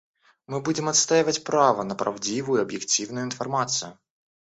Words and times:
Мы 0.47 0.61
будем 0.61 0.89
отстаивать 0.89 1.43
право 1.43 1.83
на 1.83 1.93
правдивую 1.93 2.57
и 2.57 2.63
объективную 2.63 3.23
информацию. 3.23 3.99